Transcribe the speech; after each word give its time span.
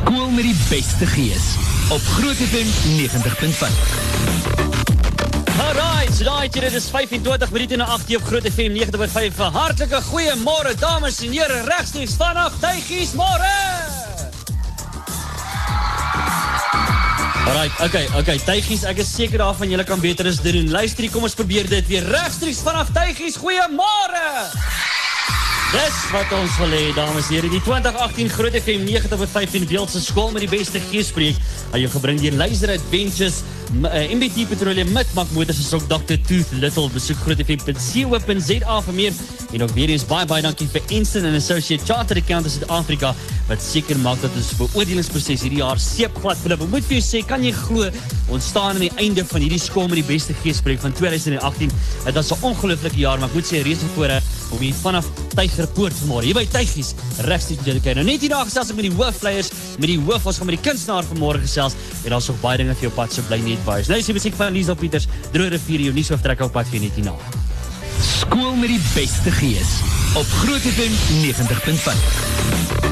Skool 0.00 0.30
met 0.32 0.46
die 0.46 0.56
beste 0.68 1.06
gees 1.06 1.46
op 1.92 2.00
Groot 2.00 2.38
FM 2.40 2.68
90.5. 2.96 3.80
Alright, 5.60 6.24
daai 6.24 6.48
dit 6.48 6.72
is 6.72 6.86
25 6.90 7.50
minute 7.52 7.76
na 7.76 7.84
8 7.84 8.16
op 8.16 8.24
Groot 8.24 8.46
FM 8.48 8.78
90.5. 8.78 9.42
Hartlike 9.52 10.00
goeiemôre 10.08 10.72
dames 10.80 11.20
en 11.20 11.34
here, 11.36 11.60
regstreeks 11.68 12.16
vanaf 12.16 12.56
Tuigies 12.62 13.12
môre. 13.18 13.52
Alright, 17.50 17.80
okay, 17.84 18.08
okay, 18.16 18.38
Tuigies, 18.44 18.86
ek 18.88 19.04
is 19.04 19.12
seker 19.14 19.44
daarvan 19.44 19.68
julle 19.68 19.84
kan 19.84 20.00
beter 20.00 20.30
as 20.32 20.40
dit 20.40 20.56
doen. 20.56 20.72
Luister, 20.72 21.10
kom 21.12 21.28
ons 21.28 21.36
probeer 21.36 21.68
dit 21.68 21.92
weer 21.92 22.08
regstreeks 22.08 22.64
vanaf 22.64 22.94
Tuigies. 22.96 23.36
Goeiemôre. 23.42 24.89
Dis 25.70 25.98
wat 26.10 26.32
ons 26.34 26.56
wil 26.58 26.72
hê, 26.74 26.88
dames 26.96 27.28
en 27.28 27.36
here. 27.36 27.46
Die 27.46 27.60
2018 27.62 28.30
Groot 28.34 28.56
FM 28.58 28.88
90.5 28.88 29.52
in 29.54 29.66
Beeldse 29.70 30.00
skool 30.02 30.32
met 30.34 30.42
die 30.42 30.50
beste 30.50 30.80
geespreek. 30.82 31.38
Jou 31.78 31.90
gebring 31.92 32.18
deur 32.18 32.34
Luister 32.40 32.72
Adventures, 32.74 33.36
uh, 33.78 33.92
MBT 34.10 34.48
Petroleum 34.50 34.90
met 34.90 35.06
Mac 35.14 35.30
Motors 35.30 35.60
en 35.62 35.78
ook 35.78 35.86
Dr 35.92 36.18
Tooth 36.26 36.50
Little. 36.58 36.88
Besoek 36.90 37.22
grootfm.co.za 37.22 38.80
vir 38.88 38.98
meer. 38.98 39.20
En 39.54 39.62
ook 39.62 39.76
weer 39.78 39.94
eens 39.94 40.08
baie 40.10 40.26
baie 40.26 40.42
dankie 40.42 40.66
vir 40.74 40.90
Instant 40.98 41.30
and 41.30 41.38
Associate 41.38 41.86
Chartered 41.86 42.24
Accountants 42.24 42.58
Suid-Afrika 42.58 43.14
wat 43.46 43.62
seker 43.62 43.98
maak 44.02 44.18
dat 44.26 44.34
ons 44.38 44.50
beoordelingsproses 44.58 45.46
hierdie 45.46 45.62
jaar 45.62 45.78
seepglad 45.78 46.42
verloop. 46.42 46.66
Ek 46.66 46.74
moet 46.74 46.90
vir 46.90 46.98
jou 46.98 47.06
sê, 47.12 47.22
kan 47.26 47.46
jy 47.46 47.54
glo 47.54 47.86
ons 48.30 48.50
staan 48.50 48.74
aan 48.74 48.88
die 48.88 48.92
einde 49.06 49.22
van 49.26 49.46
hierdie 49.46 49.62
skool 49.62 49.86
met 49.90 50.02
die 50.02 50.08
beste 50.10 50.34
geespreek 50.42 50.82
van 50.82 50.94
2018. 50.98 51.70
Dit 52.10 52.14
was 52.18 52.34
'n 52.34 52.42
ongelooflike 52.42 52.98
jaar, 52.98 53.18
maar 53.18 53.30
ek 53.30 53.38
moet 53.38 53.46
sê 53.46 53.62
reeds 53.62 53.86
voorheen 53.94 54.29
om 54.54 54.62
hier 54.62 54.76
vanaf 54.82 55.08
Tygerpoort 55.34 55.96
vanmôre 56.02 56.28
hier 56.28 56.36
by 56.36 56.44
Tygies 56.50 56.94
regstreeks 57.26 57.64
te 57.64 57.76
kyk. 57.78 57.98
Nou 57.98 58.06
net 58.08 58.24
hier 58.24 58.32
daar 58.34 58.46
gesels 58.48 58.72
ek 58.72 58.78
met 58.80 58.88
die 58.88 58.94
hoofleiers, 58.96 59.52
met 59.78 59.88
die 59.92 59.98
hoof 60.00 60.28
ons 60.30 60.40
gaan 60.40 60.50
met 60.50 60.58
die 60.58 60.64
kunstenaar 60.68 61.08
vanmôre 61.08 61.42
gesels 61.44 61.78
en 62.04 62.14
daar's 62.14 62.30
nog 62.32 62.40
baie 62.44 62.60
dinge 62.62 62.76
vir 62.76 62.88
jou 62.88 62.94
pad 62.96 63.14
so 63.14 63.26
bly 63.30 63.40
net 63.46 63.62
by. 63.68 63.80
Nou 63.88 64.00
is 64.00 64.10
die 64.10 64.16
musiek 64.16 64.36
van 64.38 64.54
Liesel 64.56 64.78
Pieters, 64.80 65.08
Droë 65.34 65.54
rivier 65.56 65.88
jou 65.88 65.96
nuus 65.96 66.12
trek 66.22 66.44
op 66.46 66.54
pad 66.56 66.70
vir 66.72 66.84
net 66.86 66.98
hierna. 66.98 67.16
Skool 68.00 68.54
met 68.56 68.72
die 68.72 68.80
beste 68.94 69.32
gees 69.40 69.78
op 70.18 70.38
Groot 70.40 70.64
FM 70.74 70.96
90.5. 71.26 72.89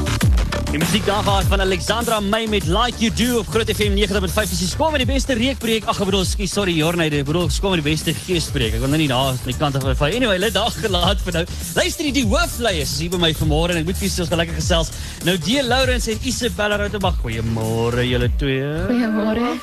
Die 0.69 0.77
musiek 0.77 1.05
daar 1.05 1.23
gehad 1.23 1.47
van 1.49 1.61
Alexandra 1.61 2.19
May 2.19 2.45
met 2.45 2.67
Like 2.69 2.99
You 3.01 3.09
Do 3.13 3.39
op 3.39 3.47
Groot 3.49 3.69
FM 3.73 3.95
90.5 3.97 4.51
is 4.53 4.59
die 4.61 4.67
skool 4.69 4.91
met 4.93 5.01
die 5.01 5.07
beste 5.09 5.33
reekbreek. 5.33 5.87
Ag, 5.89 5.97
ek 5.97 6.09
bedoel, 6.11 6.25
skus, 6.29 6.51
sorry, 6.53 6.75
Jorney, 6.77 7.07
ek 7.09 7.23
bedoel 7.25 7.47
skool 7.49 7.73
met 7.73 7.79
die 7.81 7.87
beste 7.87 8.13
geesbreek. 8.13 8.75
Ek 8.77 8.83
wil 8.83 8.91
nou 8.93 8.99
nie 9.01 9.07
daar 9.09 9.31
aan 9.31 9.39
die 9.47 9.55
kant 9.57 9.79
af 9.79 9.87
van 9.97 10.13
anyway, 10.13 10.37
let 10.37 10.53
daar 10.53 10.69
gelaat 10.75 11.23
vir 11.25 11.39
nou. 11.39 11.41
Luister 11.73 12.05
die, 12.05 12.11
die 12.19 12.25
hoofleiers 12.29 12.91
hier 13.01 13.09
by 13.15 13.17
my 13.23 13.31
vanmôre 13.39 13.73
en 13.73 13.79
ek 13.81 13.87
moet 13.87 13.97
vir 13.97 14.11
julle 14.11 14.39
lekker 14.43 14.59
gesels. 14.59 14.91
Nou 15.25 15.35
die 15.41 15.55
Lawrence 15.65 16.13
en 16.13 16.27
Isabella 16.29 16.77
Rautenbach. 16.83 17.17
Goeiemôre 17.23 18.05
julle 18.05 18.29
twee. 18.37 18.67
Goeiemôre. 18.91 19.55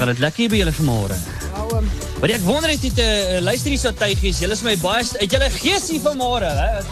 Gaan 0.00 0.10
dit 0.10 0.24
lekker 0.24 0.50
by 0.56 0.62
julle 0.64 0.74
vanmôre? 0.80 1.20
Oom. 1.68 1.86
Maar 2.18 2.34
ek 2.34 2.42
wonder 2.48 2.72
net 2.72 2.82
dit 2.82 2.98
uh, 3.04 3.38
luister 3.46 3.70
hier 3.70 3.84
so 3.84 3.94
tuigies. 3.94 4.42
Julle 4.42 4.58
is 4.58 4.66
my 4.66 4.74
baie 4.82 5.06
uit 5.22 5.38
julle 5.38 5.52
gees 5.60 5.86
hier 5.94 6.02
vanmôre, 6.02 6.50
hè? 6.50 6.82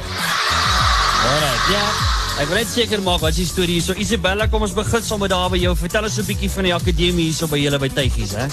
Alright, 1.27 1.67
ja. 1.75 2.16
Ek 2.37 2.51
wil 2.51 2.59
net 2.59 2.69
seker 2.69 3.01
maak 3.01 3.23
wat 3.23 3.33
is 3.33 3.39
die 3.39 3.47
storie 3.49 3.79
hier. 3.79 3.85
So 3.87 3.95
Isabella, 3.97 4.45
kom 4.53 4.61
ons 4.67 4.75
begin 4.77 5.01
sommer 5.01 5.31
daar 5.33 5.49
by 5.49 5.57
jou. 5.57 5.71
Vertel 5.73 6.05
ons 6.05 6.19
'n 6.21 6.27
bietjie 6.29 6.51
van 6.53 6.65
die 6.69 6.75
akademie 6.75 7.25
hierso 7.33 7.47
by 7.49 7.57
julle 7.57 7.79
by 7.81 7.89
Tuigies, 7.89 8.35
hè? 8.37 8.45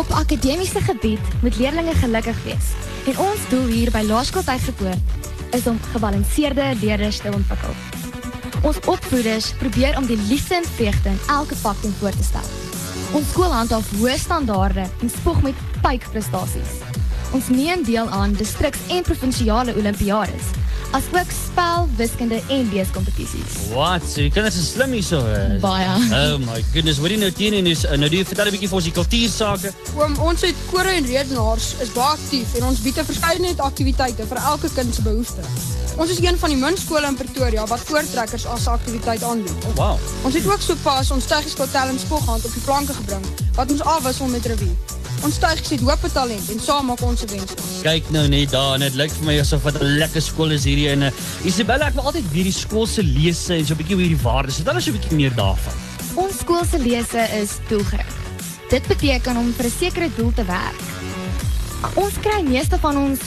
Op 0.00 0.08
akademiese 0.16 0.80
gebied 0.80 1.20
moet 1.42 1.58
leerders 1.58 2.00
gelukkig 2.00 2.38
wees. 2.44 2.72
En 3.04 3.18
ons 3.18 3.40
doel 3.50 3.66
hier 3.66 3.90
by 3.90 4.00
Laerskool 4.00 4.42
Tuigepoort 4.42 4.98
is 5.52 5.66
om 5.66 5.78
gebalanseerde 5.92 6.74
leerders 6.80 7.18
te 7.18 7.28
ontwikkel. 7.28 7.74
Ons 8.62 8.80
opvoeders 8.86 9.52
probeer 9.58 9.98
om 9.98 10.06
die 10.06 10.18
liefde 10.28 10.54
en 10.54 10.64
vreugde 10.64 11.08
in 11.08 11.20
elke 11.28 11.56
pak 11.60 11.76
ten 11.82 11.94
voor 12.00 12.16
te 12.16 12.24
stel. 12.24 12.48
Ons 13.12 13.28
skool 13.28 13.52
handhaaf 13.52 13.90
hoë 14.00 14.18
standaarde 14.18 14.88
en 15.02 15.10
spog 15.10 15.42
met 15.42 15.54
pypprestasies. 15.82 16.80
Ons 17.32 17.48
neem 17.48 17.84
deel 17.84 18.08
aan 18.08 18.32
distriks- 18.32 18.88
en 18.88 19.02
provinsiale 19.02 19.76
olimpiades 19.76 20.48
asook 20.96 21.30
spel, 21.30 21.88
wiskunde 21.96 22.40
en 22.48 22.68
leeskompetisies. 22.72 23.56
Wat? 23.74 24.02
So 24.08 24.22
die 24.24 24.30
kinders 24.30 24.56
is 24.56 24.70
slim 24.72 24.92
hierso. 24.96 25.20
hè? 25.26 25.58
Baie. 25.60 25.88
Oh 26.16 26.38
my 26.38 26.62
goodness, 26.72 26.98
hoorie 26.98 27.18
nou 27.18 27.30
teen 27.32 27.52
en 27.54 27.66
is 27.66 27.82
nou 27.96 28.08
die 28.08 28.24
vertel 28.24 28.46
'n 28.46 28.50
bietjie 28.56 28.68
vir 28.68 28.76
ons 28.76 28.84
die 28.84 28.92
kultuursake. 28.92 29.72
Oom, 29.96 30.16
ons 30.18 30.40
het 30.40 30.54
kore 30.72 30.88
en 30.90 31.04
redenaars 31.06 31.74
is 31.80 31.92
baie 31.92 32.16
aktief 32.16 32.54
en 32.54 32.64
ons 32.64 32.80
bied 32.80 32.96
'n 32.98 33.04
verskeidenheid 33.04 33.60
aktiwiteite 33.60 34.26
vir 34.26 34.36
elke 34.38 34.68
kind 34.74 34.94
se 34.94 35.02
behoeftes. 35.02 35.46
Ons 35.96 36.10
is 36.10 36.20
een 36.20 36.38
van 36.38 36.48
die 36.48 36.58
min 36.58 36.76
skole 36.76 37.06
in 37.06 37.14
Pretoria 37.16 37.66
wat 37.66 37.80
voortrekkers 37.80 38.46
as 38.46 38.66
aktiwiteit 38.66 39.22
aanbied. 39.22 39.64
Oh 39.66 39.74
wow. 39.74 39.98
Ons 40.22 40.34
het 40.34 40.46
ook 40.46 40.60
sopas 40.60 41.10
ons 41.10 41.24
Teggies 41.26 41.54
Got 41.54 41.72
Talent 41.72 42.00
spoghand 42.00 42.44
op 42.44 42.52
die 42.52 42.62
planke 42.62 42.92
gebring 42.94 43.24
wat 43.54 43.70
ons 43.70 43.80
afwissel 43.82 44.26
met 44.26 44.46
revue. 44.46 44.76
Ons 45.26 45.38
Teggies 45.42 45.72
het 45.74 45.82
hoop 45.82 46.04
talent 46.12 46.50
en 46.52 46.60
saam 46.62 46.86
maak 46.90 47.00
ons 47.02 47.20
se 47.20 47.26
wens. 47.32 47.54
Kyk 47.82 48.10
nou 48.14 48.24
net 48.30 48.52
daar 48.54 48.76
en 48.76 48.84
dit 48.86 48.98
lyk 48.98 49.10
vir 49.16 49.26
my 49.26 49.38
asof 49.42 49.64
wat 49.66 49.80
'n 49.80 49.98
lekker 49.98 50.22
skool 50.22 50.52
is 50.54 50.64
hierdie 50.64 50.88
en 50.90 51.02
uh, 51.08 51.10
Isabella 51.44 51.88
ek 51.88 51.94
wil 51.94 52.06
altyd 52.10 52.30
weer 52.32 52.46
die 52.46 52.54
skool 52.54 52.86
se 52.86 53.02
lesse 53.02 53.54
en 53.54 53.66
so 53.66 53.74
'n 53.74 53.78
bietjie 53.78 53.96
oor 53.96 54.04
hierdie 54.06 54.22
waardes. 54.22 54.60
Vertel 54.62 54.74
ons 54.74 54.88
'n 54.88 54.92
bietjie 54.92 55.16
meer 55.16 55.34
daarvan. 55.34 55.74
Ons 56.14 56.38
skool 56.38 56.64
se 56.64 56.78
lese 56.78 57.22
is 57.40 57.58
doelgerig. 57.68 58.14
Dit 58.70 58.86
beteken 58.86 59.36
om 59.36 59.52
vir 59.52 59.66
'n 59.66 59.74
sekere 59.78 60.10
doel 60.16 60.32
te 60.34 60.44
werk. 60.44 60.80
Ons 61.94 62.14
kry 62.20 62.42
meeste 62.42 62.78
van 62.78 62.96
ons 62.96 63.20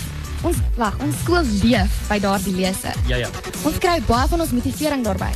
ons 0.43 0.57
wag, 0.75 0.95
ons 0.99 1.15
skool 1.23 1.43
leef 1.61 1.91
by 2.09 2.19
daardie 2.19 2.55
lese. 2.55 2.93
Ja 3.07 3.17
ja. 3.17 3.29
Ons 3.63 3.77
kry 3.77 4.01
baie 4.07 4.27
van 4.27 4.41
ons 4.41 4.51
motivering 4.51 5.03
daarbey. 5.03 5.33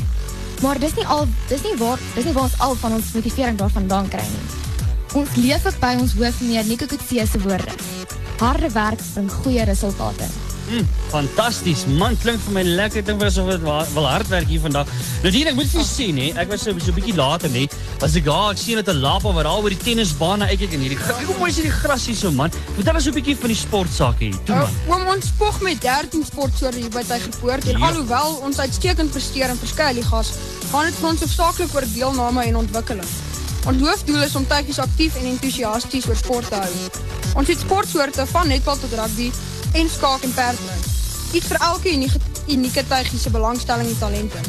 Maar 0.62 0.80
dis 0.80 0.96
nie 0.96 1.06
al 1.06 1.28
dis 1.48 1.62
nie 1.64 1.76
waar 1.78 2.00
dis 2.16 2.26
nie 2.26 2.34
waar 2.34 2.44
ons 2.44 2.60
al 2.60 2.76
van 2.76 2.94
ons 2.94 3.14
motivering 3.14 3.58
daarvandaan 3.58 4.08
kry 4.08 4.24
nie. 4.24 4.65
Ons 5.16 5.36
leef 5.40 5.66
ook 5.70 5.78
by 5.80 5.94
ons 6.02 6.14
hoofmeneer 6.20 6.66
Nico 6.68 6.86
Kutse 6.92 7.26
se 7.32 7.40
woorde. 7.46 7.72
Harde 8.42 8.70
werk 8.76 9.00
bring 9.14 9.30
goeie 9.32 9.64
resultate. 9.64 10.28
Mm, 10.66 10.88
Fantasties. 11.12 11.84
Man 11.86 12.16
klink 12.18 12.40
vir 12.42 12.54
my 12.56 12.64
lekker 12.66 13.04
ding 13.06 13.20
was 13.22 13.36
of 13.38 13.48
dit 13.52 13.62
wa- 13.62 13.86
wel 13.94 14.08
hard 14.10 14.28
werk 14.32 14.48
hier 14.50 14.60
vandag. 14.64 14.88
Nadien 15.24 15.48
ek 15.52 15.56
moet 15.56 15.70
vir 15.70 15.80
jou 15.80 15.86
sê 15.86 16.08
nê, 16.12 16.32
ek 16.36 16.50
was 16.50 16.64
so 16.66 16.74
so 16.80 16.92
'n 16.92 16.96
bietjie 16.98 17.16
later 17.16 17.50
nê, 17.50 17.68
was 18.02 18.16
ek 18.16 18.26
daar, 18.26 18.52
ek 18.52 18.58
sien 18.58 18.76
dit 18.76 18.88
'n 18.90 19.00
lapa 19.00 19.32
wat 19.32 19.44
daar 19.46 19.62
oor 19.62 19.70
die 19.70 19.78
tennisbaan 19.78 20.42
uitkyk 20.42 20.74
en 20.74 20.80
hierdie 20.82 20.98
kyk 20.98 21.26
hoe 21.28 21.38
mooi 21.38 21.50
is 21.52 21.56
hierdie 21.58 21.72
gras 21.72 22.06
hier 22.08 22.16
so 22.16 22.32
man. 22.32 22.50
Vertel 22.76 22.96
ons 22.96 23.06
'n 23.08 23.14
bietjie 23.14 23.38
van 23.38 23.48
die 23.48 23.56
sportsake 23.56 24.20
hier. 24.26 24.44
Toe 24.46 24.56
Uh, 24.56 24.62
man. 24.62 24.72
oom, 25.02 25.08
ons 25.16 25.26
spog 25.28 25.62
met 25.62 25.80
13 25.82 26.26
sportsoorte 26.26 26.78
hier 26.80 26.90
by 26.90 27.04
Tygerpoort 27.04 27.66
en 27.68 27.78
Ja. 27.78 27.86
alhoewel 27.88 28.42
ons 28.44 28.58
uitstekend 28.60 29.12
presteer 29.12 29.50
in 29.50 29.58
verskeie 29.58 29.94
ligas, 29.94 30.32
gaan 30.72 30.86
dit 30.86 30.96
vir 30.96 31.10
ons 31.10 31.20
hoofsaaklik 31.22 31.74
oor 31.76 31.84
deelname 31.94 32.44
en 32.44 32.56
ontwikkeling. 32.56 33.08
Ons 33.66 33.82
hoofdoel 33.82 34.24
is 34.28 34.36
om 34.38 34.46
Teggies 34.46 34.78
aktief 34.78 35.16
en 35.18 35.26
entoesiasties 35.26 36.06
oor 36.06 36.20
sport 36.20 36.52
te 36.54 36.60
hou. 36.62 36.74
Ons 37.42 37.50
het 37.50 37.64
sportsoorte 37.64 38.28
van 38.30 38.48
netbal 38.54 38.78
tot 38.78 38.94
rugby 39.00 39.32
en 39.74 39.90
skaak 39.90 40.28
en 40.28 40.34
perdry. 40.38 40.78
Iets 41.34 41.50
vir 41.50 41.62
elke 41.72 41.94
unieke 41.96 42.22
unieke 42.46 42.84
Teggie 42.86 43.20
se 43.20 43.32
belangstelling 43.34 43.88
en 43.90 43.98
talente. 43.98 44.42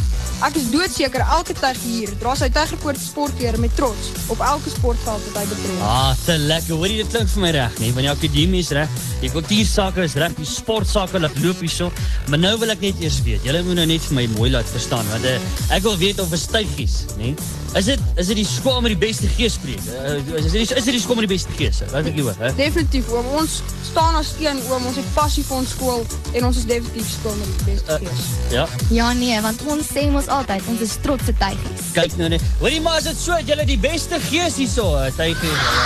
Ek 0.45 0.59
is 0.61 0.67
doodseker 0.69 1.23
elke 1.25 1.55
Teggie 1.57 1.95
hier 1.95 2.13
dra 2.21 2.35
sy 2.37 2.51
Tygerpoort 2.53 3.01
sportklere 3.01 3.57
met 3.63 3.73
trots 3.79 4.11
op 4.33 4.43
elke 4.45 4.69
sportveld 4.75 5.25
wat 5.31 5.39
hy 5.41 5.45
betree. 5.49 5.77
Ah, 5.81 6.13
te 6.27 6.37
lekker. 6.37 6.77
Hoorie 6.77 7.01
dit 7.01 7.13
klink 7.15 7.33
vir 7.33 7.45
my 7.47 7.53
reg 7.57 7.79
nê, 7.81 7.89
want 7.97 8.05
die 8.05 8.13
akademie 8.13 8.61
is 8.61 8.73
reg. 8.77 9.01
Die 9.23 9.33
kultuursake 9.33 10.05
is 10.05 10.17
reg, 10.21 10.37
die 10.37 10.49
sportsake 10.51 11.23
laat 11.25 11.41
loop 11.41 11.65
hierso. 11.65 11.89
Maar 12.29 12.43
nou 12.45 12.53
wil 12.61 12.77
ek 12.77 12.85
net 12.85 13.01
eers 13.01 13.23
weet. 13.25 13.49
Julle 13.49 13.65
moet 13.65 13.81
nou 13.81 13.89
net 13.95 14.11
vir 14.11 14.21
my 14.21 14.27
mooi 14.37 14.51
laat 14.53 14.69
verstaan 14.77 15.09
want 15.15 15.25
uh, 15.25 15.39
ek 15.73 15.89
wil 15.89 15.97
weet 16.05 16.21
of 16.21 16.37
is 16.37 16.45
tygies, 16.53 17.07
nê? 17.17 17.33
Is 17.77 17.85
dit 17.85 18.01
is 18.17 18.31
dit 18.31 18.39
die 18.39 18.47
skool 18.49 18.79
met 18.81 18.95
die 18.95 19.01
beste 19.01 19.29
geespreek? 19.29 19.83
Uh, 19.93 20.17
is 20.39 20.49
dit 20.49 20.63
is 20.63 20.85
dit 20.87 20.95
die 20.95 21.01
skool 21.03 21.19
met 21.19 21.27
die 21.27 21.35
beste 21.35 21.53
gees? 21.59 21.83
Wat 21.93 22.09
ek 22.09 22.17
hoor, 22.17 22.37
hè? 22.41 22.49
Definitief 22.57 23.11
oom, 23.13 23.27
ons 23.37 23.59
staan 23.85 24.17
as 24.17 24.31
een 24.41 24.63
oom, 24.71 24.87
ons 24.89 24.97
het 24.97 25.11
passie 25.17 25.45
vir 25.45 25.59
ons 25.59 25.75
skool 25.77 26.07
en 26.33 26.47
ons 26.49 26.57
is 26.57 26.65
definitief 26.71 27.11
skool 27.19 27.37
met 27.37 27.51
die 27.51 27.67
beste 27.75 27.85
Uh, 27.87 27.99
gees. 28.01 28.23
Ja. 28.51 28.65
Ja 28.91 29.11
nee, 29.15 29.37
want 29.45 29.61
ons 29.69 29.93
sê 29.93 30.07
mos 30.11 30.31
altyd 30.33 30.65
ons 30.73 30.81
is 30.83 30.97
trotse 31.05 31.37
tuigies. 31.39 31.85
Kyk 31.95 32.17
nou 32.19 32.31
net. 32.33 32.49
Hoorie 32.63 32.81
maar, 32.83 32.99
is 33.03 33.11
dit 33.11 33.21
so 33.21 33.37
dat 33.37 33.53
julle 33.53 33.69
die 33.69 33.79
beste 33.79 34.19
gees 34.31 34.57
hierso, 34.59 34.89
uh, 34.97 35.13
tygies? 35.19 35.61
Ja. 35.69 35.85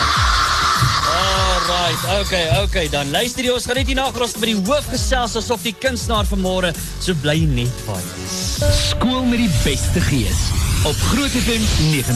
Alright, 1.10 2.06
okay, 2.20 2.46
okay, 2.62 2.86
dan 2.92 3.10
luister 3.10 3.44
jy 3.44 3.52
ons 3.52 3.66
gaan 3.66 3.80
net 3.82 3.90
hier 3.90 3.98
na 3.98 4.06
gros 4.14 4.38
by 4.38 4.52
die 4.52 4.56
hoof 4.62 4.88
gesels 4.94 5.34
asof 5.42 5.66
die 5.66 5.74
kunstenaar 5.74 6.30
vanmôre 6.30 6.70
so 7.02 7.18
bly 7.26 7.40
net 7.50 7.84
vaai. 7.84 8.02
Skool 8.78 9.26
met 9.26 9.42
die 9.42 9.52
beste 9.66 10.02
gees 10.08 10.48
op 10.84 10.96
Groot 10.96 11.30
FM 11.30 11.60
90.5. 11.60 12.08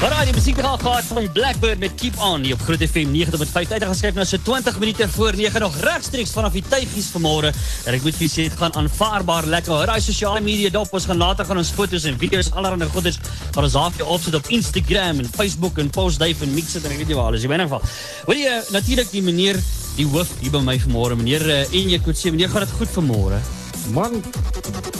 Maar 0.00 0.24
die 0.24 0.34
musiek 0.34 0.56
het 0.56 0.80
gehad 0.80 1.04
van 1.04 1.32
Blackbird 1.32 1.78
met 1.78 1.94
Keep 1.94 2.18
On 2.20 2.42
hier 2.42 2.54
op 2.54 2.60
Groot 2.60 2.82
FM 2.90 3.06
90.5. 3.14 3.68
Tyd 3.68 3.84
geskryf 3.84 4.14
nou 4.14 4.26
so 4.26 4.36
20 4.42 4.78
minute 4.78 5.08
voor 5.08 5.32
9 5.36 5.60
nog 5.60 5.76
regstreeks 5.80 6.30
vanaf 6.30 6.52
die 6.52 6.64
tuigies 6.68 7.08
vanmôre. 7.14 7.52
En 7.84 7.94
ek 7.94 8.02
moet 8.02 8.18
vir 8.18 8.28
sê 8.28 8.44
dit 8.48 8.58
gaan 8.58 8.74
aanvaarbaar 8.74 9.46
lekker. 9.46 9.72
Hoor, 9.72 9.86
daai 9.86 10.00
sosiale 10.04 10.40
media 10.44 10.70
dop 10.74 10.92
ons 10.92 11.08
gaan 11.08 11.22
later 11.22 11.48
gaan 11.48 11.62
ons 11.62 11.72
foto's 11.72 12.04
en 12.04 12.18
video's 12.18 12.52
allerlei 12.52 12.90
goeders 12.92 13.18
gaan 13.54 13.64
ons 13.64 13.78
daar 13.78 13.90
vir 13.96 14.04
jou 14.04 14.10
opsit 14.18 14.36
op 14.36 14.52
Instagram 14.58 15.24
en 15.24 15.32
Facebook 15.38 15.78
en 15.78 15.90
post 15.90 16.20
Dave 16.20 16.44
en 16.44 16.54
mix 16.54 16.76
dit 16.76 16.84
en 16.84 16.92
ek 16.92 17.02
weet 17.04 17.14
nie 17.14 17.16
waar 17.22 17.32
alles. 17.32 17.48
In 17.48 17.56
'n 17.56 17.60
geval. 17.60 17.82
Hoor 18.26 18.36
jy 18.36 18.60
natuurlik 18.70 19.10
die 19.10 19.22
meneer 19.22 19.62
die 19.96 20.06
hoof 20.06 20.28
hier 20.40 20.50
by 20.50 20.60
my 20.60 20.78
vanmôre, 20.78 21.16
meneer 21.16 21.46
uh, 21.48 21.64
en 21.72 21.90
jy 21.90 22.00
kon 22.04 22.14
sê 22.14 22.30
meneer 22.30 22.48
gaan 22.48 22.66
dit 22.66 22.78
goed 22.78 22.88
vanmôre. 23.00 23.61
Man, 23.90 24.22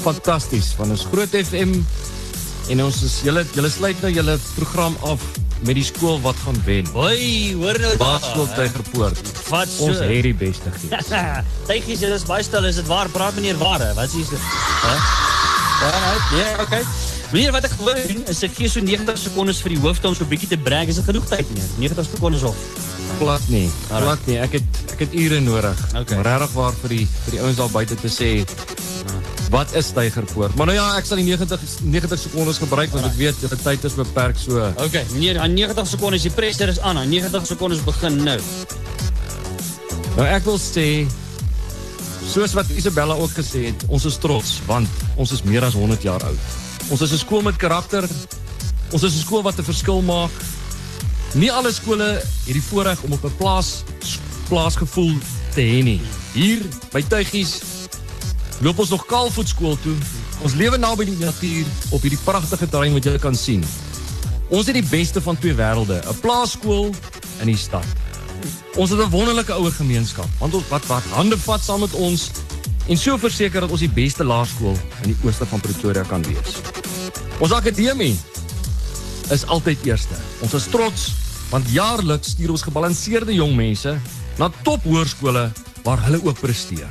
fantasties. 0.03 0.73
Van 0.77 0.91
ons 0.91 1.07
Groot 1.13 1.29
FM 1.29 1.81
En 2.71 2.83
ons 2.85 2.99
is 3.03 3.15
julle 3.27 3.43
julle 3.57 3.71
sluit 3.73 4.03
nou 4.05 4.11
julle 4.13 4.37
program 4.55 4.95
af 5.09 5.23
met 5.67 5.77
die 5.79 5.85
skool 5.87 6.21
wat 6.23 6.39
gaan 6.43 6.59
wen. 6.67 6.87
Hoi, 6.95 7.55
hoor 7.59 7.79
nou. 7.83 7.93
Basketbal 8.01 8.49
Tygerpoort. 8.57 9.33
Wat 9.49 9.71
so? 9.71 9.89
Ons 9.91 10.03
het 10.03 10.27
die 10.27 10.35
beste 10.35 10.71
gees. 10.77 11.11
Tygies, 11.69 12.03
dit 12.03 12.15
is 12.15 12.27
baie 12.27 12.43
stil. 12.47 12.67
Is 12.71 12.79
dit 12.81 12.89
waar? 12.91 13.11
Praat 13.15 13.39
meneer 13.39 13.59
ware. 13.61 13.93
Wat 13.99 14.15
is 14.19 14.31
dit? 14.31 14.47
Hè? 14.83 14.95
Ja, 15.83 15.93
nee, 16.31 16.43
ja, 16.43 16.63
okay. 16.63 16.83
Meneer, 17.33 17.55
wat 17.55 17.67
ek 17.67 17.75
gewoon 17.79 17.99
doen, 18.07 18.25
is 18.31 18.43
ek 18.47 18.55
gee 18.59 18.71
so 18.71 18.83
90 18.83 19.19
sekondes 19.19 19.63
vir 19.65 19.75
die 19.75 19.83
hoofd 19.83 20.05
om 20.07 20.15
so 20.15 20.27
'n 20.27 20.31
bietjie 20.31 20.51
te 20.55 20.59
brag. 20.59 20.91
Is 20.93 21.01
dit 21.01 21.11
genoeg 21.11 21.27
tyd, 21.31 21.47
meneer? 21.51 21.71
90 21.91 22.11
sekondes 22.15 22.47
of? 22.47 22.67
Plat 23.23 23.49
nie. 23.49 23.69
Plat 23.87 24.27
nie. 24.27 24.39
Ek 24.43 24.57
het 24.59 24.81
ek 24.97 25.05
het 25.07 25.15
ure 25.15 25.39
nodig. 25.41 25.79
Okay. 25.95 26.17
Om 26.19 26.25
regtig 26.27 26.55
waar 26.59 26.75
vir 26.83 26.95
die 26.97 27.05
vir 27.07 27.37
die 27.37 27.41
ouens 27.43 27.61
daar 27.61 27.71
buite 27.71 27.99
te 28.01 28.11
sê 28.11 28.31
wat 29.53 29.75
is 29.77 29.91
Tygerpoort? 29.93 30.55
Maar 30.57 30.71
nou 30.71 30.77
ja, 30.79 30.85
ek 30.97 31.07
sal 31.07 31.21
die 31.21 31.27
90 31.29 31.61
90 31.93 32.21
sekondes 32.23 32.59
gebruik 32.63 32.93
want 32.95 33.07
ek 33.11 33.19
weet 33.19 33.43
die 33.43 33.59
tyd 33.61 33.85
is 33.85 33.97
beperk 33.99 34.41
so. 34.41 34.65
Okay, 34.81 35.05
meneer, 35.13 35.43
aan 35.45 35.53
90 35.55 35.91
sekondes, 35.93 36.25
die 36.25 36.33
pressure 36.33 36.73
is 36.73 36.81
aan. 36.81 36.99
Aan 37.03 37.13
90 37.13 37.47
sekondes 37.53 37.83
begin 37.85 38.17
nou. 38.25 38.39
Nou 40.17 40.27
ek 40.29 40.49
wil 40.49 40.59
sê 40.61 40.87
soos 42.33 42.57
wat 42.57 42.71
Isabella 42.75 43.15
ook 43.21 43.37
gesê 43.37 43.69
het, 43.69 43.85
ons 43.93 44.09
is 44.09 44.17
trots 44.23 44.57
want 44.67 45.05
ons 45.21 45.37
is 45.37 45.45
meer 45.45 45.69
as 45.69 45.77
100 45.79 46.09
jaar 46.09 46.25
oud. 46.27 46.49
Ons 46.89 47.05
is 47.05 47.13
'n 47.13 47.23
skool 47.23 47.45
met 47.45 47.61
karakter. 47.61 48.09
Ons 48.91 49.05
is 49.05 49.15
'n 49.15 49.25
skool 49.25 49.43
wat 49.43 49.59
'n 49.59 49.69
verskil 49.69 50.03
maak. 50.03 50.33
Nie 51.33 51.53
alle 51.53 51.73
skole 51.73 52.05
het 52.21 52.53
die 52.53 52.63
voorreg 52.63 53.03
om 53.03 53.13
op 53.13 53.25
'n 53.25 53.37
plaas 53.37 53.83
plaasgevoel 54.49 55.15
te 55.55 55.61
hê 55.61 55.83
nie. 55.83 56.01
Hier 56.33 56.61
by 56.93 57.03
Tuigies 57.03 57.61
loop 58.61 58.79
ons 58.79 58.89
nog 58.89 59.07
kaalvoet 59.07 59.49
skool 59.49 59.79
toe. 59.83 59.97
Ons 60.43 60.55
lewe 60.55 60.77
naby 60.77 61.05
die 61.05 61.17
natuur 61.17 61.65
op 61.91 62.01
hierdie 62.03 62.21
pragtige 62.25 62.69
terrein 62.69 62.93
wat 62.93 63.05
jy 63.05 63.19
kan 63.19 63.35
sien. 63.35 63.65
Ons 64.49 64.67
het 64.67 64.75
die 64.75 64.89
beste 64.91 65.21
van 65.21 65.39
twee 65.39 65.55
wêrelde, 65.55 66.03
'n 66.05 66.21
plaaskool 66.21 66.91
in 67.41 67.47
die 67.47 67.57
stad. 67.57 67.87
Ons 68.77 68.91
het 68.91 69.01
'n 69.01 69.11
wonderlike 69.11 69.53
ouer 69.53 69.73
gemeenskap, 69.73 70.29
want 70.39 70.55
ons 70.55 70.69
wat 70.69 70.87
wat 70.87 71.03
hande 71.11 71.39
vat 71.39 71.63
saam 71.63 71.81
met 71.81 71.93
ons 71.93 72.31
en 72.89 72.97
so 72.97 73.19
verseker 73.19 73.61
dat 73.61 73.71
ons 73.71 73.81
die 73.81 73.89
beste 73.89 74.25
laerskool 74.25 74.77
in 75.03 75.09
die 75.15 75.17
ooste 75.25 75.47
van 75.47 75.61
Pretoria 75.61 76.03
kan 76.03 76.23
wees. 76.23 76.61
Ons 77.39 77.53
akademie 77.53 78.19
is 79.31 79.47
altyd 79.47 79.79
eerste. 79.85 80.15
Ons 80.41 80.55
is 80.55 80.67
trots 80.67 81.22
want 81.53 81.69
jaarliks 81.69 82.33
stuur 82.33 82.55
ons 82.55 82.65
gebalanseerde 82.65 83.35
jong 83.37 83.53
mense 83.57 83.93
na 84.41 84.49
top 84.65 84.85
hoërskole 84.89 85.51
waar 85.85 86.01
hulle 86.07 86.23
ook 86.25 86.41
presteer. 86.41 86.89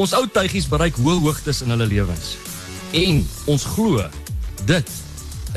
Ons 0.00 0.14
ou 0.16 0.24
tuigies 0.24 0.68
bereik 0.70 0.96
hoë 0.96 1.18
hoogtes 1.20 1.60
in 1.64 1.74
hulle 1.74 1.86
lewens. 1.90 2.36
En 2.96 3.20
ons 3.52 3.66
glo 3.74 4.06
dit 4.64 4.92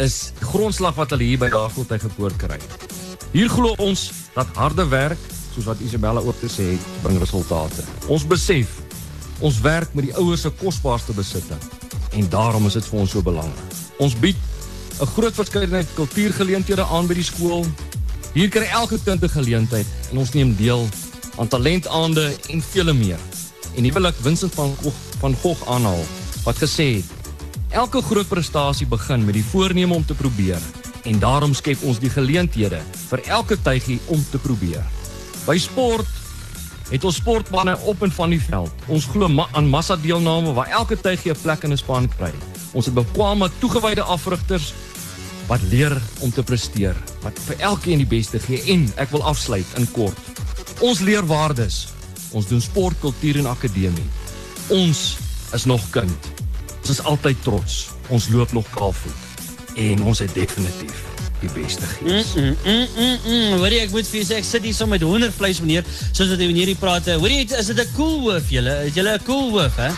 is 0.04 0.18
grondslag 0.52 0.98
wat 1.00 1.14
hulle 1.16 1.30
hier 1.30 1.40
by 1.40 1.48
Daagkooltyd 1.54 2.04
gepoort 2.10 2.36
kry. 2.42 2.60
Hier 3.32 3.52
glo 3.52 3.76
ons 3.80 4.10
dat 4.36 4.52
harde 4.60 4.84
werk, 4.92 5.22
soos 5.54 5.70
wat 5.70 5.80
Isabella 5.84 6.20
ook 6.20 6.42
gesê 6.44 6.74
het, 6.74 6.90
bring 7.04 7.20
resultate. 7.22 7.86
Ons 8.12 8.28
besef 8.28 8.82
ons 9.44 9.62
werk 9.64 9.92
met 9.96 10.10
die 10.10 10.16
ouers 10.20 10.44
se 10.44 10.52
kosbaarste 10.60 11.16
besitte 11.16 11.56
en 12.16 12.30
daarom 12.32 12.68
is 12.68 12.76
dit 12.80 12.86
vir 12.92 13.00
ons 13.00 13.16
so 13.16 13.24
belangrik. 13.24 13.80
Ons 14.00 14.16
bied 14.20 14.40
'n 15.00 15.08
groot 15.16 15.36
verskeidenheid 15.36 15.88
kultuurgeleenthede 15.96 16.84
aan 16.84 17.08
by 17.08 17.14
die 17.14 17.24
skool. 17.24 17.66
Hier 18.36 18.50
kry 18.52 18.66
elke 18.68 18.98
kind 19.00 19.24
'n 19.24 19.32
geleentheid 19.32 19.88
en 20.12 20.18
ons 20.18 20.34
neem 20.34 20.56
deel 20.60 20.90
aan 21.40 21.48
talentaande 21.48 22.36
en 22.52 22.62
vele 22.62 22.94
meer. 22.94 23.20
En 23.76 23.84
hier 23.84 23.94
wil 23.94 24.08
ek 24.08 24.16
Vincent 24.22 24.54
van 24.54 24.76
Gogh, 24.84 24.96
van 25.20 25.36
Gogh 25.42 25.64
aanhaal 25.68 26.04
wat 26.44 26.58
gesê 26.60 27.00
het: 27.00 27.08
Elke 27.70 28.02
groot 28.02 28.28
prestasie 28.28 28.88
begin 28.88 29.26
met 29.26 29.34
die 29.34 29.44
voorneme 29.44 29.94
om 29.94 30.06
te 30.06 30.14
probeer 30.14 30.60
en 31.04 31.20
daarom 31.20 31.54
skep 31.54 31.84
ons 31.84 32.00
die 32.00 32.10
geleenthede 32.10 32.82
vir 33.08 33.24
elke 33.24 33.62
tuigie 33.62 34.00
om 34.06 34.26
te 34.32 34.38
probeer. 34.38 34.84
By 35.48 35.58
sport 35.58 36.08
het 36.90 37.04
ons 37.04 37.16
sportmanne 37.16 37.78
op 37.88 38.04
en 38.04 38.12
van 38.12 38.30
die 38.30 38.42
veld. 38.42 38.72
Ons 38.88 39.06
glo 39.06 39.28
ma 39.28 39.48
aan 39.52 39.70
massa 39.70 39.96
deelname 39.96 40.54
waar 40.54 40.68
elke 40.68 41.00
tuigie 41.00 41.32
'n 41.32 41.42
plek 41.42 41.64
in 41.64 41.72
'n 41.72 41.78
span 41.78 42.10
kry. 42.18 42.34
Ons 42.74 42.86
het 42.86 42.94
bekwame 42.94 43.50
toegewyde 43.60 44.02
afrigters 44.02 44.74
wat 45.48 45.62
leer 45.70 45.94
om 46.20 46.32
te 46.32 46.44
presteer, 46.44 46.96
wat 47.22 47.40
vir 47.48 47.60
elkeen 47.70 48.02
die 48.02 48.10
beste 48.10 48.40
gee 48.40 48.62
en 48.74 48.88
ek 49.02 49.12
wil 49.14 49.24
afsluit 49.24 49.78
in 49.80 49.88
kort. 49.92 50.18
Ons 50.84 51.00
leer 51.06 51.26
waardes. 51.26 51.88
Ons 52.36 52.50
doen 52.50 52.62
sport, 52.62 52.98
kultuur 53.00 53.40
en 53.40 53.52
akademie. 53.52 54.08
Ons 54.74 55.18
is 55.56 55.66
nog 55.66 55.84
kind. 55.94 56.32
Ons 56.82 56.98
is 56.98 57.04
altyd 57.08 57.44
trots. 57.46 57.86
Ons 58.10 58.30
loop 58.34 58.52
nog 58.52 58.70
kaalvoet 58.76 59.22
en 59.76 60.04
ons 60.08 60.20
het 60.20 60.32
definitief 60.34 61.04
die 61.42 61.52
beste 61.52 61.88
gees. 61.98 62.34
Mm, 62.36 62.56
mm, 62.64 62.88
mm, 62.96 63.18
mm. 63.26 63.58
Hoorie, 63.60 63.82
ek 63.84 63.92
moet 63.94 64.08
vir 64.08 64.22
julle 64.22 64.30
sê 64.30 64.40
ek 64.40 64.48
sit 64.48 64.64
hier 64.68 64.76
so 64.78 64.88
met 64.90 65.04
hoendervleis 65.04 65.60
meneer, 65.64 65.88
soos 66.12 66.32
wat 66.32 66.40
die 66.42 66.48
meneer 66.50 66.72
hier 66.72 66.80
praat. 66.80 67.10
Hoorie, 67.20 67.44
is 67.44 67.72
dit 67.72 67.80
'n 67.80 67.94
cool 67.96 68.32
hoof 68.32 68.50
julle? 68.50 68.76
Is 68.88 68.96
julle 68.96 69.18
'n 69.18 69.26
cool 69.28 69.52
hoof, 69.52 69.76
hè? 69.76 69.92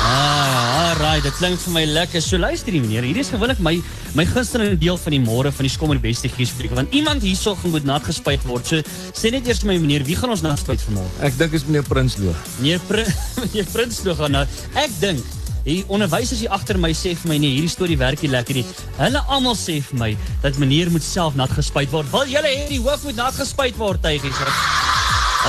Ah, 0.00 0.90
alright, 0.90 1.22
dit 1.22 1.34
klink 1.36 1.60
vir 1.60 1.74
my 1.74 1.82
lekker. 1.84 2.22
So 2.24 2.38
luister 2.40 2.72
hier 2.72 2.80
meneer, 2.84 3.04
hierdie 3.04 3.24
is 3.24 3.32
gewoonlik 3.32 3.60
my 3.64 3.74
my 4.16 4.24
gunsteling 4.26 4.78
deel 4.80 4.96
van 4.98 5.14
die 5.14 5.20
môre 5.22 5.52
van 5.54 5.66
die 5.66 5.70
skom 5.70 5.92
en 5.94 6.00
die 6.00 6.06
beste 6.08 6.26
geespreek 6.32 6.72
want 6.74 6.94
iemand 6.96 7.22
hierso 7.22 7.52
moet 7.70 7.84
nat 7.86 8.06
gespuit 8.08 8.42
word. 8.48 8.66
So 8.66 8.80
sê 9.14 9.30
net 9.34 9.46
eers 9.46 9.60
vir 9.62 9.74
my 9.74 9.76
meneer, 9.82 10.06
wie 10.08 10.16
gaan 10.18 10.32
ons 10.32 10.42
nat 10.46 10.58
spuit 10.58 10.80
vanmôre? 10.88 11.12
Ek 11.28 11.36
dink 11.38 11.54
is 11.54 11.66
meneer 11.68 11.84
Prinsloo. 11.86 12.32
Meneer 12.58 12.80
Pr 12.88 13.04
meneer 13.44 13.68
Prinsloo 13.74 14.16
gaan 14.18 14.40
nou. 14.40 14.46
Ek 14.80 14.96
dink 15.02 15.36
Die 15.60 15.82
onderwysers 15.92 16.40
hier 16.40 16.52
agter 16.56 16.78
my 16.80 16.88
sê 16.96 17.12
vir 17.20 17.28
my 17.28 17.36
nee, 17.36 17.52
hierdie 17.58 17.68
storie 17.68 17.98
werk 18.00 18.22
nie 18.24 18.32
lekker 18.32 18.56
nie. 18.56 18.64
Hulle 18.96 19.20
almal 19.28 19.58
sê 19.60 19.76
vir 19.90 20.00
my 20.00 20.10
dat 20.40 20.56
meneer 20.62 20.88
moet 20.88 21.04
self 21.04 21.36
nat 21.36 21.52
gespuit 21.52 21.92
word. 21.92 22.08
Wil 22.14 22.32
julle 22.32 22.48
hê 22.48 22.64
die 22.70 22.80
hoof 22.80 23.04
moet 23.04 23.20
nat 23.20 23.36
gespuit 23.36 23.76
word, 23.76 24.00
tygies? 24.00 24.40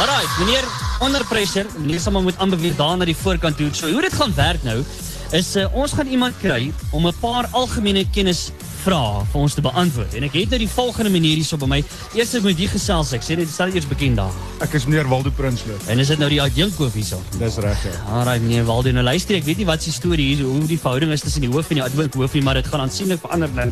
Alraai, 0.01 0.27
meneer 0.41 0.67
onder 1.01 1.25
pressure, 1.25 1.65
maar 2.11 2.21
moet 2.21 2.37
aanbeweeg 2.37 2.75
daar 2.75 2.97
na 2.97 3.05
die 3.05 3.17
voorkant 3.17 3.57
toe. 3.57 3.69
So 3.73 3.89
hoe 3.91 4.01
dit 4.01 4.13
gaan 4.13 4.33
werk 4.35 4.63
nou 4.63 4.83
is 5.31 5.55
uh, 5.55 5.65
ons 5.73 5.93
gaan 5.95 6.07
iemand 6.07 6.35
kry 6.41 6.73
om 6.91 7.07
'n 7.07 7.15
paar 7.19 7.47
algemene 7.51 8.03
kennis 8.11 8.51
vrae 8.81 9.23
vir 9.31 9.39
ons 9.41 9.53
te 9.53 9.61
beantwoord. 9.61 10.13
En 10.17 10.23
ek 10.23 10.33
het 10.33 10.49
nou 10.49 10.59
die 10.59 10.69
volgende 10.69 11.11
manier 11.13 11.35
hierso 11.35 11.57
by 11.57 11.69
my. 11.69 11.79
Eers 12.17 12.33
moet 12.41 12.59
jy 12.59 12.67
gesels 12.67 13.13
ek. 13.13 13.23
Sê 13.23 13.37
dit 13.39 13.49
stel 13.49 13.73
eers 13.75 13.87
bekend 13.87 14.17
daar. 14.17 14.33
Ek 14.65 14.73
is 14.73 14.85
meneer 14.89 15.07
Waldo 15.07 15.29
Prinsloo. 15.29 15.77
En 15.87 15.99
is 15.99 16.07
dit 16.07 16.19
nou 16.21 16.29
die 16.29 16.41
adjunkhoof 16.41 16.93
hierso? 16.93 17.21
Dis 17.39 17.57
reg 17.63 17.83
ja. 17.87 17.95
Alraai 18.09 18.39
meneer 18.39 18.65
Waldo, 18.65 18.91
nou 18.91 19.03
luister 19.03 19.35
ek 19.35 19.45
weet 19.45 19.57
nie 19.57 19.69
wat 19.69 19.83
se 19.83 19.91
storie 19.91 20.35
hier 20.35 20.45
hoe 20.45 20.67
die 20.67 20.79
verhouding 20.79 21.11
is 21.11 21.21
tussen 21.21 21.41
die 21.41 21.51
hoof 21.51 21.69
en 21.69 21.81
die 21.81 21.85
adjunkhoof 21.85 22.33
nie, 22.33 22.41
maar 22.41 22.57
dit 22.61 22.67
gaan 22.67 22.81
aansienlik 22.81 23.21
verander 23.21 23.49
nou. 23.53 23.69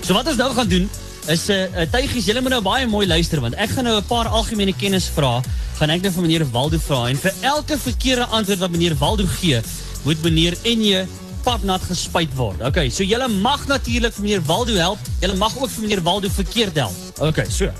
So 0.00 0.14
wat 0.14 0.26
ons 0.26 0.36
nou 0.36 0.52
gaan 0.54 0.68
doen 0.68 0.88
is 1.26 1.48
'n 1.48 1.52
uh, 1.52 1.82
uh, 1.82 1.86
tuigies, 1.90 2.26
julle 2.26 2.40
moet 2.40 2.50
nou 2.50 2.62
baie 2.62 2.86
mooi 2.86 3.06
luister 3.06 3.40
want 3.40 3.54
ek 3.54 3.70
gaan 3.70 3.84
nou 3.84 3.96
'n 3.96 4.06
paar 4.06 4.26
algemene 4.26 4.72
kennis 4.72 5.06
vra. 5.06 5.40
Gaan 5.78 5.90
ek 5.90 6.02
nou 6.02 6.12
vir 6.12 6.22
meneer 6.22 6.50
Waldo 6.50 6.78
vra 6.78 7.08
en 7.08 7.16
vir 7.16 7.32
elke 7.40 7.78
verkeerde 7.78 8.26
antwoord 8.26 8.58
wat 8.58 8.70
meneer 8.70 8.96
Waldo 8.98 9.26
gee, 9.26 9.60
moet 10.04 10.22
meneer 10.22 10.56
Enje 10.62 11.06
papnat 11.42 11.82
gespuit 11.82 12.34
word. 12.34 12.62
Okay, 12.62 12.90
so 12.90 13.04
julle 13.04 13.28
mag 13.28 13.66
natuurlik 13.66 14.14
vir 14.14 14.22
meneer 14.22 14.42
Waldo 14.46 14.74
help. 14.74 14.98
Julle 15.20 15.36
mag 15.36 15.54
ook 15.58 15.70
vir 15.70 15.82
meneer 15.82 16.02
Waldo 16.02 16.28
verkeerd 16.28 16.74
help. 16.74 16.96
Okay, 17.18 17.46
so. 17.50 17.70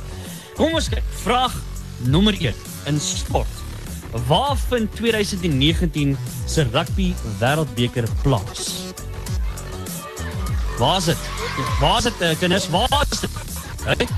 Kom 0.56 0.74
ons 0.74 0.88
kyk. 0.88 1.04
Vraag 1.22 1.54
nommer 1.98 2.34
1 2.34 2.54
in 2.86 3.00
sport. 3.00 3.60
Waar 4.28 4.58
vind 4.68 4.90
2019 4.96 6.16
se 6.46 6.66
rugby 6.72 7.14
wêreldbeker 7.38 8.04
plaas? 8.22 8.92
Waar 10.78 10.96
is 10.98 11.04
dit? 11.04 11.16
Waar 11.80 11.96
is 11.96 12.04
dit, 12.04 12.20
uh, 12.20 12.38
kinders? 12.38 12.68
Waar 12.68 13.06
is? 13.10 13.21
Hey? 13.84 14.08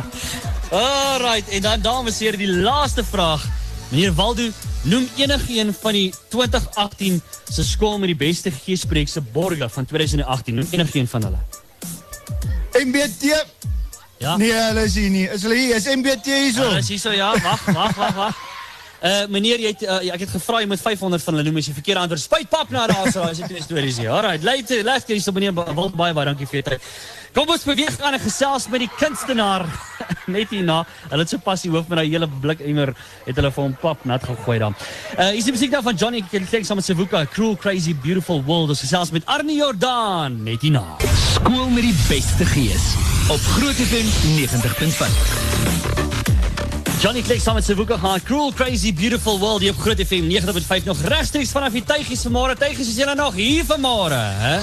Alright, 0.84 1.50
en 1.50 1.66
dan 1.66 1.82
dames 1.82 2.20
en 2.20 2.28
here 2.28 2.38
die 2.38 2.52
laaste 2.52 3.02
vraag. 3.02 3.48
Meneer 3.90 4.14
Waldo, 4.14 4.46
noem 4.86 5.10
enige 5.18 5.58
een 5.58 5.74
van 5.74 5.98
die 5.98 6.14
2018 6.36 7.18
se 7.50 7.66
skool 7.66 7.98
met 7.98 8.14
die 8.14 8.20
beste 8.28 8.54
geespreek 8.62 9.10
se 9.10 9.26
borge 9.26 9.72
van 9.74 9.90
2018. 9.90 10.62
Noem 10.62 10.70
enige 10.78 11.02
een 11.02 11.10
van 11.10 11.32
hulle. 11.32 11.42
MBT. 12.78 13.42
Ja. 14.22 14.38
Nee, 14.38 14.54
hulle 14.54 14.86
is 14.86 14.96
hier 14.96 15.10
nie. 15.10 15.26
Is 15.34 15.42
hulle 15.48 15.58
hier? 15.58 15.76
Is 15.76 15.90
MBT 15.90 16.26
hierso? 16.30 16.68
Ah, 16.70 16.78
dis 16.78 16.94
hier 16.94 17.02
so 17.02 17.14
ja. 17.16 17.34
Wag, 17.42 17.66
wag, 17.74 17.96
wag, 17.98 18.18
wag. 18.20 18.42
Uh 19.02 19.24
meneer 19.34 19.58
jy 19.58 19.70
het, 19.72 19.82
uh, 19.90 19.96
ek 20.14 20.28
het 20.28 20.34
gevra 20.36 20.60
jy 20.62 20.68
moet 20.70 20.82
500 20.84 21.24
van 21.26 21.34
hulle 21.34 21.48
noem 21.48 21.56
as 21.58 21.72
jy 21.72 21.74
verkeerde 21.74 22.04
antwoord. 22.04 22.22
Spuit 22.22 22.50
pap 22.52 22.70
na 22.70 22.84
daar 22.92 23.10
so 23.10 23.24
as 23.26 23.40
jy 23.42 23.50
twee 23.50 23.64
stories 23.66 23.98
hier. 23.98 24.12
Alright, 24.14 24.46
late 24.46 24.84
late 24.86 25.10
hier 25.10 25.24
so 25.26 25.34
meneer 25.34 25.56
Wil 25.58 25.90
baie 25.90 26.14
baie 26.14 26.28
dankie 26.30 26.46
vir 26.52 26.60
jou 26.60 26.68
tyd. 26.70 26.86
Kom 27.34 27.50
ons 27.50 27.66
beweeg 27.66 27.98
aan 27.98 28.14
'n 28.14 28.22
gesels 28.22 28.70
met 28.70 28.86
die 28.86 28.92
kunstenaar 29.00 29.66
net 30.38 30.54
hierna. 30.54 30.84
Hulle 31.10 31.26
het 31.26 31.34
so 31.34 31.42
pas 31.42 31.66
die 31.66 31.74
hoof 31.74 31.90
met 31.90 32.04
daai 32.04 32.14
hele 32.14 32.30
blik 32.30 32.62
emmer 32.62 32.94
het 33.26 33.36
hulle 33.36 33.50
vir 33.50 33.64
hom 33.64 33.74
pap 33.82 34.06
nat 34.06 34.22
gegooi 34.22 34.60
dan. 34.60 34.78
Uh 35.18 35.34
is 35.34 35.50
die 35.50 35.58
musiek 35.58 35.74
daar 35.74 35.82
van 35.82 35.98
Johnny 35.98 36.22
Kentlex 36.22 36.70
saam 36.70 36.78
met 36.78 36.86
Sevuka, 36.86 37.26
Cruel 37.26 37.58
Crazy 37.58 37.98
Beautiful 37.98 38.46
World. 38.46 38.70
Ons 38.70 38.86
gesels 38.86 39.10
met 39.10 39.26
Arnie 39.26 39.58
Jordan 39.58 40.44
net 40.44 40.62
hierna. 40.62 40.86
Skool 41.42 41.70
met 41.74 41.82
die 41.82 41.96
beste 42.08 42.46
gees 42.46 42.84
op 43.34 43.40
Groot 43.56 43.80
FM 43.82 44.06
90.5. 44.38 45.14
Johnny 47.02 47.22
Clegg 47.22 47.42
saam 47.42 47.58
met 47.58 47.66
Sevuka 47.66 47.98
gaan 47.98 48.22
Cruel 48.24 48.54
Crazy 48.54 48.94
Beautiful 48.94 49.40
World 49.40 49.62
hier 49.62 49.72
op 49.74 49.80
Groot 49.80 49.98
FM 50.06 50.30
90.5 50.30 50.86
nog 50.86 51.02
regstreeks 51.02 51.50
vanaf 51.50 51.74
die 51.74 51.84
Tuigies 51.84 52.28
vanmôre. 52.28 52.54
Tuigies 52.58 52.92
is 52.94 53.00
julle 53.02 53.16
nog 53.16 53.34
hier 53.34 53.66
vanmôre, 53.66 54.22
hè? 54.44 54.60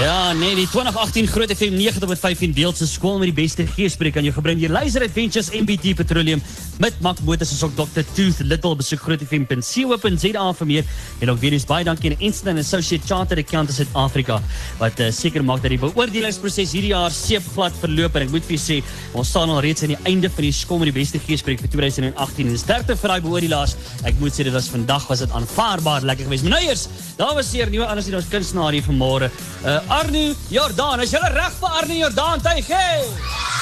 Ja, 0.00 0.32
nee, 0.32 0.54
die 0.54 0.68
2018 0.68 1.26
Groot 1.28 1.52
FM 1.52 1.76
90.5 1.76 2.46
in 2.48 2.52
beeld 2.56 2.76
se 2.76 2.86
skool 2.88 3.18
met 3.20 3.28
die 3.28 3.42
beste 3.42 3.66
geespreek 3.66 4.16
aan 4.16 4.24
jou 4.24 4.34
gebring 4.38 4.60
deur 4.60 4.72
Laser 4.72 5.04
Adventures 5.04 5.52
MBT 5.52 5.94
Petroleum 5.94 6.40
met 6.78 7.00
Mac 7.00 7.20
Motors 7.24 7.52
en 7.52 7.66
ook 7.66 7.74
Dr 7.76 8.04
Tooth 8.14 8.38
Little 8.38 8.76
besoek 8.76 9.00
grootfm.co.za 9.00 10.44
vir 10.58 10.66
meer. 10.66 10.84
En 11.20 11.30
ook 11.30 11.40
weer 11.42 11.52
eens 11.52 11.66
baie 11.68 11.84
dankie 11.84 12.10
aan 12.10 12.20
Instant 12.20 12.58
Associate 12.58 13.06
Chartered 13.06 13.44
Accountants 13.44 13.80
Suid-Afrika 13.80 14.40
wat 14.78 15.00
uh, 15.00 15.10
seker 15.12 15.44
maak 15.44 15.62
dat 15.62 15.74
die 15.74 15.80
beoordelingsproses 15.82 16.74
hierdie 16.76 16.92
jaar 16.92 17.10
seepglad 17.14 17.76
verloop. 17.80 18.16
En 18.16 18.26
ek 18.26 18.34
moet 18.34 18.46
vir 18.48 18.56
julle 18.56 18.62
sê 18.62 19.16
ons 19.18 19.28
staan 19.28 19.50
al 19.52 19.62
reeds 19.64 19.84
aan 19.84 19.94
die 19.94 20.00
einde 20.08 20.30
van 20.32 20.46
die 20.46 20.54
skool 20.56 20.82
met 20.82 20.92
die 20.92 20.96
beste 21.00 21.20
geespreek 21.22 21.62
vir 21.64 21.72
2018 21.74 22.52
en 22.52 22.60
sterkte 22.60 22.98
vir 23.00 23.14
daai 23.14 23.26
beoordelaars. 23.26 23.76
Ek 24.08 24.20
moet 24.22 24.36
sê 24.36 24.46
dit 24.48 24.54
was 24.54 24.70
vandag 24.72 25.08
was 25.10 25.24
dit 25.24 25.36
aanvaarbaar 25.40 26.08
lekker 26.12 26.28
geweest. 26.28 26.48
Meneers 26.48 26.86
dames 27.18 27.52
en 27.52 27.58
here 27.58 27.74
nuwe 27.74 27.88
anders 27.88 28.08
hier 28.08 28.18
ons 28.18 28.30
kunstenaar 28.32 28.72
hier 28.76 28.86
vanmôre. 28.86 29.32
Uh, 29.62 29.78
Arnie 30.00 30.32
Jordan 30.52 31.04
is 31.04 31.14
julle 31.14 31.34
reg 31.36 31.60
vir 31.60 31.82
Arnie 31.82 32.00
Jordan 32.04 32.42
tuig 32.42 32.72
hey 32.72 33.61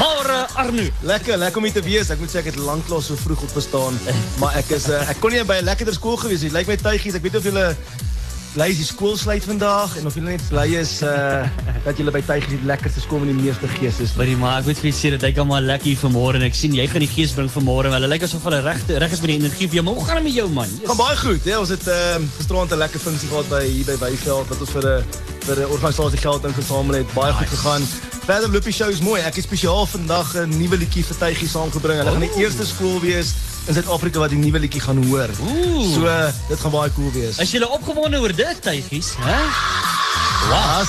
Môre 0.00 0.46
Arnie 0.56 0.88
Lekker, 1.04 1.36
lekker 1.36 1.60
om 1.60 1.66
hier 1.68 1.74
te 1.76 1.82
wees. 1.84 2.08
Ek 2.12 2.20
moet 2.22 2.32
sê 2.32 2.40
ek 2.40 2.52
het 2.54 2.60
lanklaas 2.64 3.10
so 3.10 3.20
vroeg 3.20 3.42
opgestaan, 3.50 3.98
maar 4.40 4.56
ek 4.60 4.72
is 4.78 4.88
uh, 4.88 5.02
ek 5.12 5.20
kon 5.20 5.34
nie 5.34 5.42
by 5.44 5.60
'n 5.60 5.68
lekkerder 5.68 5.96
skool 5.96 6.16
gewees 6.16 6.46
het. 6.46 6.54
Lyk 6.56 6.70
my 6.70 6.76
tuigies, 6.80 7.18
ek 7.18 7.26
weet 7.26 7.36
of 7.36 7.44
julle 7.44 7.66
bly 8.54 8.66
is 8.72 8.80
die 8.80 8.86
skool 8.88 9.14
sluit 9.14 9.44
vandag 9.46 9.92
en 10.00 10.08
of 10.08 10.16
julle 10.18 10.32
net 10.32 10.42
bly 10.50 10.64
is 10.80 10.96
uh 11.06 11.44
dat 11.84 11.96
julle 12.00 12.10
by 12.12 12.20
tuigies 12.24 12.50
die 12.50 12.66
lekkerste 12.66 13.00
skool 13.00 13.22
met 13.22 13.30
die 13.30 13.44
meeste 13.44 13.68
gees 13.76 14.00
is. 14.00 14.12
Maar 14.16 14.28
die 14.28 14.36
maar 14.40 14.56
ek 14.60 14.70
moet 14.70 14.80
vir 14.82 14.92
sê 14.96 15.12
dit 15.14 15.22
lyk 15.22 15.38
almal 15.44 15.68
lekker 15.68 15.92
hier 15.92 16.00
vanmôre 16.00 16.40
en 16.40 16.48
ek 16.48 16.56
sien 16.56 16.74
jy 16.76 16.86
gaan 16.88 17.04
die 17.04 17.12
gees 17.12 17.36
bring 17.36 17.48
vanmôre. 17.52 17.92
Hulle 17.92 18.08
lyk 18.08 18.24
asof 18.24 18.44
hulle 18.48 18.60
reg 18.64 18.80
reg 18.88 19.12
is 19.12 19.20
met 19.20 19.34
die 19.34 19.38
energie 19.38 19.68
jou. 19.68 19.84
Maar 19.84 20.00
hoe 20.00 20.06
gaan 20.08 20.20
dit 20.20 20.28
met 20.30 20.38
jou 20.40 20.48
man? 20.48 20.78
Gaan 20.88 21.00
baie 21.04 21.16
goed, 21.16 21.44
hè. 21.44 21.58
Ons 21.60 21.72
het 21.76 21.88
uh, 21.88 22.16
gisterand 22.38 22.72
'n 22.72 22.80
lekker 22.84 23.00
funksie 23.00 23.28
gehad 23.28 23.48
by 23.52 23.64
hier 23.68 23.84
by 23.84 23.96
Weyveld 24.00 24.48
wat 24.48 24.60
ons 24.60 24.72
vir 24.76 24.86
'n 24.88 25.04
vir 25.44 25.56
'n 25.60 25.70
organisasie 25.76 26.20
geld 26.24 26.44
ingesamel 26.44 27.04
het. 27.04 27.14
Baie 27.14 27.32
goed 27.32 27.52
gegaan. 27.52 27.84
Verder 28.24 28.50
loop 28.52 28.64
die 28.64 28.72
show 28.72 28.88
is 28.92 29.00
mooi. 29.02 29.20
Ek 29.24 29.38
het 29.40 29.44
spesiaal 29.46 29.86
vandag 29.88 30.34
'n 30.36 30.52
nuwe 30.58 30.76
liedjie 30.76 31.04
vir 31.04 31.16
tuigies 31.16 31.50
saamgebring. 31.50 31.98
Hulle 31.98 32.10
gaan 32.10 32.26
die 32.26 32.42
eerste 32.42 32.66
skool 32.66 33.00
wees 33.00 33.34
in 33.66 33.74
Suid-Afrika 33.74 34.18
wat 34.18 34.30
die 34.30 34.38
nuwe 34.38 34.58
liedjie 34.58 34.80
gaan 34.80 35.04
hoor. 35.06 35.30
Ooh. 35.40 35.94
So 35.94 36.04
uh, 36.04 36.28
dit 36.48 36.60
gaan 36.60 36.70
baie 36.70 36.92
cool 36.94 37.10
wees. 37.12 37.38
Is 37.38 37.50
julle 37.50 37.68
opgewonde 37.68 38.20
oor 38.20 38.34
dit 38.34 38.62
tuigies, 38.62 39.14
hè? 39.18 39.38
Ja. 40.50 40.84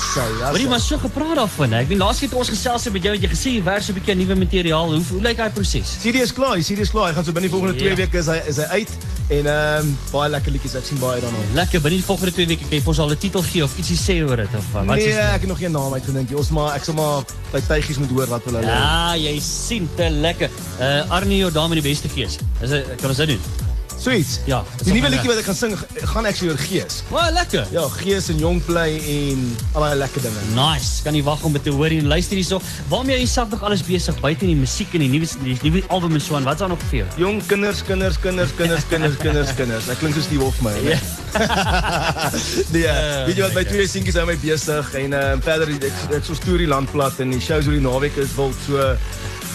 Wat 0.50 0.56
jy 0.58 0.68
maar 0.68 0.80
so 0.80 0.96
gepraat 0.98 1.36
daarvan. 1.36 1.72
Ek 1.76 1.88
weet 1.88 1.98
laas 2.00 2.18
keer 2.18 2.30
toe 2.32 2.38
ons 2.40 2.48
gesels 2.48 2.84
het 2.84 2.92
met 2.92 3.02
jou 3.04 3.12
het 3.14 3.22
jy 3.22 3.30
gesê 3.30 3.50
jy 3.56 3.62
werk 3.62 3.82
so 3.82 3.92
'n 3.92 3.98
bietjie 4.00 4.12
aan 4.12 4.18
nuwe 4.18 4.36
materiaal. 4.36 4.94
Hoe 4.94 5.02
hoe 5.10 5.22
lyk 5.22 5.36
daai 5.36 5.50
proses? 5.50 5.96
Is 6.04 6.32
klaar, 6.32 6.56
is 6.56 6.90
klaar. 6.90 7.08
Hy 7.08 7.14
gaan 7.14 7.24
so 7.24 7.32
binne 7.32 7.48
die 7.48 7.56
volgende 7.56 7.74
Ja. 7.74 7.94
2 7.94 7.96
weke 7.96 8.18
is 8.18 8.26
hy 8.26 8.40
is 8.48 8.56
hy 8.56 8.68
uit 8.80 8.88
en 9.32 9.48
ehm 9.52 9.86
um, 9.86 9.96
baie 10.12 10.30
lekker 10.30 10.52
liedjies. 10.54 10.74
Ek 10.80 10.86
sien 10.88 11.00
baie 11.00 11.20
daarna. 11.22 11.42
Lekker, 11.56 11.80
binne 11.84 11.98
die 12.00 12.06
volgende 12.06 12.34
2 12.36 12.46
weke 12.52 12.68
kan 12.68 12.76
jy 12.76 12.82
vir 12.84 12.94
ons 12.94 13.02
al 13.04 13.14
'n 13.14 13.20
titel 13.24 13.42
gee 13.48 13.64
of 13.64 13.76
ietsie 13.80 13.98
sê 13.98 14.18
oor 14.28 14.36
dit 14.44 14.54
of 14.60 14.70
wat? 14.72 14.86
Nee, 14.92 15.08
is 15.08 15.16
ek 15.16 15.46
het 15.46 15.50
nog 15.50 15.58
geen 15.58 15.72
naam 15.72 15.92
uitgedink 15.92 16.28
nie. 16.30 16.38
Ons 16.38 16.50
maar 16.50 16.76
ek 16.76 16.84
sal 16.84 16.94
maar 16.94 17.24
by 17.52 17.60
tuigies 17.66 17.98
moet 17.98 18.10
hoor 18.10 18.28
wat 18.36 18.44
hulle. 18.44 18.62
Ja, 18.62 19.14
jy 19.16 19.36
sien 19.40 19.88
te 19.96 20.10
lekker. 20.10 20.50
Uh 20.80 21.10
Arnie 21.10 21.38
Jordan 21.44 21.68
met 21.68 21.82
die 21.82 21.88
beste 21.90 22.08
gees. 22.08 22.38
Is 22.60 22.70
dit 22.70 22.96
kan 23.00 23.08
ons 23.08 23.16
dit 23.24 23.36
doen? 23.36 23.71
Sweets. 24.02 24.40
Ja. 24.50 24.64
Die 24.82 24.96
nuwe 24.96 25.12
liedjie 25.12 25.30
wat 25.30 25.38
ek 25.38 25.46
gaan 25.46 25.54
sing 25.54 25.74
gaan 26.10 26.26
actually 26.26 26.50
oor 26.50 26.58
gees. 26.58 27.02
Maar 27.12 27.28
lekker. 27.36 27.68
Ja, 27.70 27.84
gees 28.00 28.26
en 28.32 28.40
jong 28.42 28.58
bly 28.66 28.88
en 28.98 29.44
al 29.76 29.84
daai 29.84 30.00
lekker 30.00 30.24
dinge. 30.24 30.42
Nice. 30.56 31.04
Kan 31.06 31.14
nie 31.14 31.22
wag 31.22 31.44
om 31.46 31.54
dit 31.54 31.62
te 31.62 31.70
hoor 31.70 31.94
en 31.94 32.10
luister 32.10 32.34
hierso. 32.34 32.58
Waarmee 32.90 33.20
jy 33.20 33.28
self 33.30 33.54
nog 33.54 33.62
alles 33.68 33.84
besig 33.86 34.18
buite 34.24 34.48
die 34.48 34.58
musiek 34.58 34.90
en 34.98 35.04
die 35.06 35.10
nuwe 35.12 35.30
die 35.44 35.54
nuwe 35.62 35.84
album 35.94 36.18
en 36.18 36.24
so 36.24 36.34
aan. 36.34 36.48
Wat's 36.50 36.64
daar 36.64 36.72
nog 36.74 36.82
vir 36.90 37.04
jou? 37.04 37.06
Jong 37.22 37.38
kinders, 37.46 37.84
kinders, 37.86 38.18
kinders, 38.18 38.56
kinders, 38.58 38.86
kinders, 38.90 39.16
kinders, 39.22 39.54
kinders. 39.60 39.90
Ek 39.94 40.02
klink 40.02 40.18
soos 40.18 40.30
die 40.32 40.42
hof 40.42 40.58
my. 40.66 40.74
Ja. 40.82 40.98
nee, 42.74 42.82
uh, 42.82 43.22
weet 43.28 43.38
jy 43.38 43.46
wat 43.46 43.54
my 43.60 43.66
twee 43.70 43.86
seentjies 43.86 44.18
hou 44.18 44.26
my 44.28 44.36
besig 44.42 44.90
en 44.98 45.14
uh, 45.16 45.22
verder 45.46 45.70
ek 45.78 45.86
ek 46.18 46.26
so 46.26 46.34
storie 46.36 46.66
landplat 46.68 47.22
en 47.22 47.32
die 47.32 47.40
shows 47.40 47.70
oor 47.70 47.78
die 47.78 47.86
naweek 47.86 48.18
is 48.20 48.34
wild 48.36 48.58
so 48.66 48.90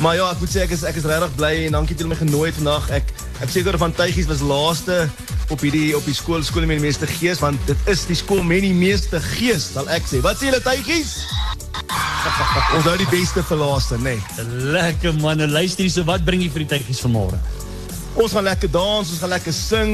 maar 0.02 0.14
ja, 0.16 0.28
ek 0.30 0.42
moet 0.42 0.52
sê 0.54 0.64
ek 0.66 0.74
is 0.76 0.84
ek 0.86 0.98
is 1.00 1.06
regtig 1.10 1.32
bly 1.40 1.54
en 1.66 1.78
dankie 1.80 1.96
dat 1.98 2.04
julle 2.04 2.14
my 2.14 2.18
genooi 2.20 2.44
het 2.52 2.58
vandag. 2.60 2.90
Ek 2.94 3.08
ek 3.44 3.52
seker 3.54 3.78
van 3.78 3.94
Tuigies 3.94 4.30
was 4.30 4.42
laaste 4.42 5.06
op 5.54 5.62
hierdie 5.62 5.96
op 5.98 6.06
die 6.08 6.16
skool 6.18 6.44
skool 6.44 6.66
met 6.70 6.80
die 6.80 6.88
meeste 6.88 7.08
gees 7.10 7.42
want 7.44 7.62
dit 7.70 7.92
is 7.92 8.06
die 8.10 8.18
skool 8.18 8.42
met 8.44 8.66
die 8.66 8.74
meeste 8.76 9.22
gees 9.38 9.72
sal 9.76 9.90
ek 9.94 10.10
sê. 10.10 10.22
Wat 10.26 10.40
sê 10.40 10.50
julle 10.50 10.64
Tuigies? 10.66 11.20
Ons 12.76 12.88
hou 12.88 12.96
die 13.00 13.10
beste 13.12 13.44
vir 13.46 13.60
laaste, 13.62 13.98
nê. 14.04 14.16
Nee. 14.18 14.48
Lekker 14.76 15.16
man. 15.22 15.42
En 15.44 15.54
Luister 15.54 15.86
hierso, 15.86 16.06
wat 16.08 16.26
bring 16.28 16.44
jy 16.44 16.50
vir 16.54 16.66
die 16.66 16.72
tydjies 16.76 17.04
vanmôre? 17.06 17.40
Ons 18.18 18.34
gaan 18.36 18.48
lekker 18.48 18.72
dans, 18.74 19.06
ons 19.06 19.22
gaan 19.22 19.32
lekker 19.36 19.56
sing. 19.56 19.94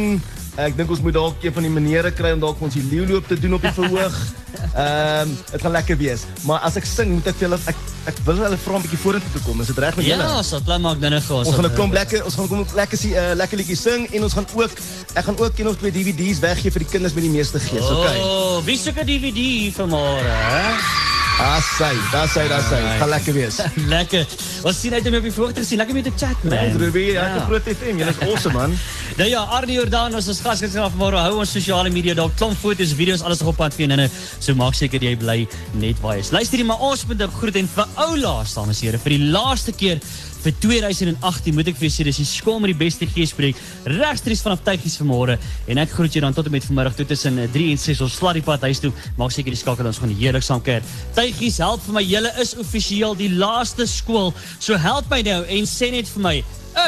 Ek 0.61 0.77
dink 0.77 0.91
ons 0.93 1.01
moet 1.03 1.15
dalk 1.15 1.43
een 1.43 1.53
van 1.55 1.65
die 1.65 1.73
maniere 1.73 2.13
kry 2.13 2.33
om 2.35 2.41
dalk 2.43 2.61
ons 2.63 2.77
die 2.77 2.85
leeuloop 2.85 3.27
te 3.29 3.37
doen 3.39 3.57
op 3.57 3.65
die 3.65 3.75
verhoog. 3.75 4.17
Ehm, 4.73 5.29
um, 5.29 5.33
dit 5.51 5.61
gaan 5.61 5.73
lekker 5.73 5.97
wees. 5.99 6.23
Maar 6.47 6.63
as 6.65 6.77
ek 6.79 6.85
sing, 6.87 7.11
moet 7.17 7.27
ek 7.29 7.37
vir 7.37 7.49
hulle 7.49 7.59
ek 7.69 7.79
ek 8.09 8.17
wil 8.27 8.37
hulle 8.43 8.57
vra 8.57 8.75
'n 8.77 8.81
bietjie 8.81 8.99
vorentoe 8.99 9.31
toe 9.31 9.41
kom. 9.45 9.61
Is 9.61 9.67
dit 9.67 9.77
reg 9.77 9.95
met 9.95 10.05
julle? 10.05 10.23
Ja, 10.23 10.41
sal 10.43 10.61
plan 10.61 10.81
maak 10.81 10.99
dinge 10.99 11.21
gehad. 11.21 11.45
Ons 11.45 11.55
gaan 11.55 11.65
'n 11.65 11.73
klomp 11.73 11.93
lekker, 11.93 12.25
ons 12.25 12.35
gaan 12.35 12.47
kom 12.47 12.65
lekker 12.75 12.97
sien 12.97 13.13
uh, 13.13 13.31
lekker 13.35 13.57
liedjies 13.57 13.81
sing 13.81 14.07
en 14.11 14.23
ons 14.23 14.33
gaan 14.33 14.47
ook 14.53 14.71
ek 15.13 15.23
gaan 15.23 15.37
ook 15.37 15.59
een 15.59 15.67
of 15.67 15.77
twee 15.77 15.91
DVD's 15.91 16.39
weggee 16.39 16.71
vir 16.71 16.83
die 16.83 16.91
kinders 16.91 17.13
met 17.13 17.23
die 17.23 17.31
meeste 17.31 17.59
gees, 17.59 17.87
okay? 17.89 18.19
Oh, 18.19 18.59
wie 18.65 18.77
soek 18.77 18.97
'n 18.99 19.05
DVD 19.05 19.37
hier 19.37 19.71
vanmôre, 19.71 20.27
hè? 20.27 21.01
Daar 21.37 21.61
sy, 21.77 21.93
daar 22.11 22.27
sy, 22.29 22.47
daar 22.47 22.61
sy. 22.61 22.77
Nice. 22.77 22.97
Gaan 22.99 23.09
lekker 23.09 23.33
wees. 23.33 23.57
Lekker. 23.95 24.25
Ons 24.63 24.77
sien 24.79 24.93
uit 24.95 25.07
om 25.09 25.11
jou 25.11 25.19
op 25.19 25.25
die 25.27 25.33
voorhoog 25.35 25.55
te 25.57 25.63
sien. 25.67 25.79
Lekker 25.81 25.95
met 25.97 26.05
te 26.07 26.11
chat, 26.15 26.43
man. 26.45 26.53
Hey, 26.55 26.71
Ruby, 26.79 27.01
ja, 27.11 27.25
ja. 27.35 27.41
groot 27.49 27.65
FM, 27.67 27.99
julle 27.99 28.13
is 28.15 28.21
awesome 28.23 28.55
man. 28.55 28.77
Nou 29.19 29.27
ja, 29.29 29.43
Arnie 29.53 29.75
Jordan 29.75 30.15
ons 30.17 30.27
is 30.31 30.39
gaskunstenaar 30.41 30.89
vanmôre. 30.89 31.19
Hou 31.21 31.35
ons 31.43 31.51
sosiale 31.53 31.91
media 31.93 32.15
daar 32.17 32.31
klomp 32.39 32.57
foto's, 32.57 32.95
video's, 32.97 33.21
alles 33.21 33.43
nog 33.43 33.51
op 33.51 33.59
pad 33.59 33.75
vir 33.75 33.85
jou. 33.85 34.07
So 34.39 34.55
maak 34.57 34.77
seker 34.79 35.03
jy 35.03 35.13
bly 35.19 35.43
net 35.77 35.99
waar 36.01 36.15
jy 36.15 36.23
is. 36.23 36.31
Luister 36.33 36.57
hier, 36.57 36.69
maar 36.71 36.81
ons 36.81 37.03
moet 37.05 37.21
'n 37.21 37.35
groet 37.39 37.59
en 37.59 37.67
vir 37.75 37.87
ou 38.07 38.17
laas, 38.17 38.55
dames 38.55 38.79
en 38.79 38.87
here, 38.87 38.97
vir 38.97 39.17
die 39.17 39.25
laaste 39.35 39.75
keer 39.75 39.99
vir 40.43 40.55
2018 40.59 41.55
moet 41.55 41.69
ek 41.71 41.77
vir 41.79 41.87
julle 41.87 41.95
sê 41.95 42.05
dis 42.07 42.19
die 42.19 42.27
skool 42.27 42.59
met 42.63 42.73
die 42.73 42.79
beste 42.79 43.07
geespreek 43.07 43.59
regstreeks 43.87 44.43
vanaf 44.43 44.63
Tuigies 44.65 44.97
vanmôre 44.99 45.37
en 45.71 45.81
ek 45.83 45.93
groet 45.95 46.17
jou 46.17 46.23
dan 46.23 46.35
tot 46.35 46.49
en 46.49 46.55
met 46.55 46.65
vanmiddag 46.67 46.97
toe 46.97 47.05
tussen 47.13 47.39
eh, 47.39 47.47
3 47.53 47.69
en 47.73 47.79
6 47.79 48.01
ons 48.03 48.17
slaat 48.19 48.39
die 48.39 48.43
pad 48.45 48.65
huis 48.67 48.81
toe 48.83 48.91
maak 49.19 49.31
seker 49.35 49.55
die 49.55 49.59
skakel 49.59 49.87
ons 49.87 50.01
gaan 50.03 50.11
heerlik 50.11 50.43
saam 50.43 50.63
kuier 50.63 50.83
Tuigies 51.15 51.61
help 51.63 51.83
vir 51.87 51.97
my 51.99 52.03
julle 52.03 52.33
is 52.43 52.55
offisieel 52.59 53.15
die 53.19 53.31
laaste 53.31 53.87
skool 53.89 54.33
so 54.59 54.77
help 54.77 55.09
my 55.11 55.21
nou 55.25 55.41
en 55.43 55.69
sê 55.69 55.91
net 55.93 56.09
vir 56.15 56.25
my 56.27 56.35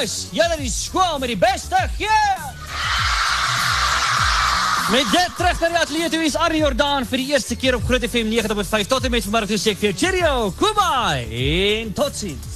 is 0.01 0.15
julle 0.36 0.60
die 0.62 0.72
skool 0.72 1.19
met 1.19 1.34
die 1.34 1.39
beste 1.39 1.81
gees 2.00 2.51
Met 4.86 5.07
dit 5.10 5.31
terug 5.34 5.62
na 5.63 5.69
die 5.72 5.79
ateljee 5.81 6.10
toe 6.13 6.25
is 6.27 6.36
Arnie 6.38 6.60
Jordan 6.62 7.07
vir 7.10 7.17
die 7.17 7.31
eerste 7.34 7.55
keer 7.57 7.74
op 7.79 7.88
Groot 7.89 8.05
FM 8.05 8.29
90.5 8.29 8.91
tot 8.91 9.07
en 9.07 9.15
met 9.15 9.25
vanmiddag 9.25 9.50
toe 9.50 9.72
ek 9.72 9.79
vir 9.81 9.89
jou 9.89 9.95
cheerio, 10.03 10.36
kubai 10.60 11.25
en 11.41 11.95
totsiens 11.98 12.54